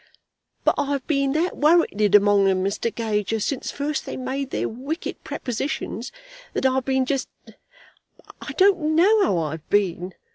"But 0.63 0.73
I've 0.79 1.05
been 1.05 1.33
that 1.33 1.55
worrited 1.57 2.15
among 2.15 2.47
'em, 2.47 2.63
Mr. 2.63 2.91
Gager, 2.95 3.39
since 3.39 3.69
first 3.69 4.03
they 4.03 4.17
made 4.17 4.49
their 4.49 4.67
wicked 4.67 5.23
prepositions, 5.23 6.11
that 6.53 6.65
I've 6.65 6.85
been 6.85 7.05
jest 7.05 7.29
I 8.41 8.53
don't 8.53 8.95
know 8.95 9.23
how 9.23 9.37
I've 9.37 9.69
been. 9.69 10.15